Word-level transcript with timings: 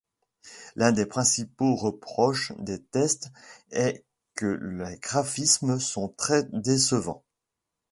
L'un 0.75 0.91
des 0.93 1.05
principaux 1.05 1.75
reproches 1.75 2.53
des 2.57 2.81
tests 2.81 3.29
est 3.69 4.03
que 4.33 4.47
les 4.47 4.97
graphismes 4.97 5.79
sont 5.79 6.07
très 6.09 6.41
décevants. 6.51 7.23